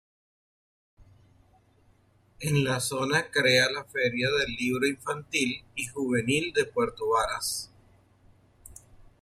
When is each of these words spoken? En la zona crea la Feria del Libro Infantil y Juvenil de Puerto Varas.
En 2.39 2.63
la 2.63 2.79
zona 2.79 3.29
crea 3.29 3.69
la 3.69 3.85
Feria 3.85 4.31
del 4.31 4.55
Libro 4.55 4.87
Infantil 4.87 5.63
y 5.75 5.85
Juvenil 5.85 6.51
de 6.53 6.65
Puerto 6.65 7.09
Varas. 7.09 7.71